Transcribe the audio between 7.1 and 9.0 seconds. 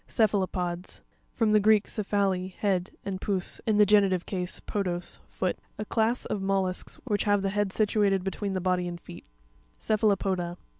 have the head situated between the body and